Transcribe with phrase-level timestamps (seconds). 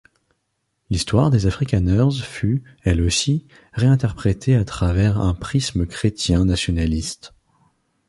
[0.89, 7.35] L'histoire des Afrikaners fut, elle aussi, réinterprétée à travers un prisme chrétien-nationaliste.